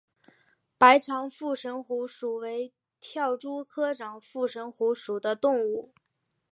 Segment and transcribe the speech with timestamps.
[0.79, 5.93] 白长腹蝇虎属为跳蛛科长腹蝇虎属的动物。